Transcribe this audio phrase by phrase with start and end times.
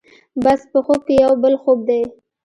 [0.43, 2.01] بس په خوب کې یو بل خوب دی.